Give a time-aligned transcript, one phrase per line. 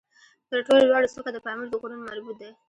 [0.49, 2.49] تر ټولو لوړه څوکه د پامیر د غرونو مربوط ده